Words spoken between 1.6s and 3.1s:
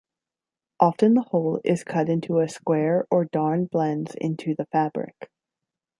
is cut into a square